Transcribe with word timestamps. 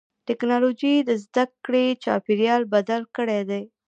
ټکنالوجي 0.27 0.95
د 1.09 1.11
زدهکړې 1.23 1.85
چاپېریال 2.03 2.61
بدل 2.73 3.01
کړی 3.15 3.41
دی. 3.49 3.63